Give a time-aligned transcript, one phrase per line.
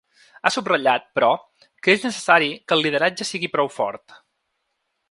[0.41, 1.29] Ha subratllat, però,
[1.83, 4.19] que és necessari que el lideratge sigui prou fort.